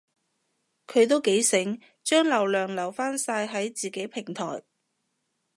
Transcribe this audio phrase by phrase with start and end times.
[0.87, 4.63] 佢都幾醒，將流量留返晒喺自己平台